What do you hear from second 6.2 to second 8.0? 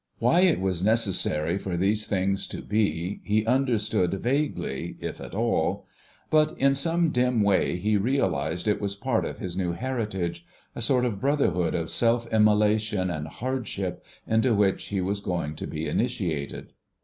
But in some dim way he